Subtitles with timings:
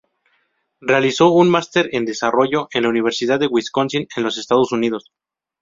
[0.79, 5.11] Realizó un Máster en Desarrollo en la Universidad de Wisconsin, en los Estados Unidos.